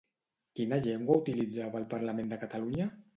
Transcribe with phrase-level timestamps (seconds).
[0.59, 2.89] Quina llengua utilitzava al Parlament de Catalunya?